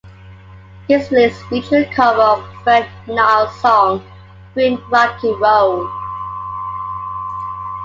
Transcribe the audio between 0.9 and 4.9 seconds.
release featured a cover of the Fred Neil song "Green